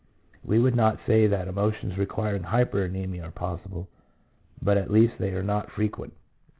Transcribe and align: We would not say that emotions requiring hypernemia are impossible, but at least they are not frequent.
We 0.43 0.57
would 0.57 0.75
not 0.75 0.97
say 1.05 1.27
that 1.27 1.47
emotions 1.47 1.95
requiring 1.95 2.41
hypernemia 2.41 3.21
are 3.21 3.25
impossible, 3.25 3.87
but 4.59 4.75
at 4.75 4.89
least 4.89 5.19
they 5.19 5.29
are 5.35 5.43
not 5.43 5.69
frequent. 5.69 6.13